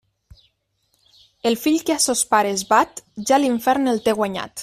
[1.49, 4.59] El fill que a sos pares bat, ja l'infern el té guanyat.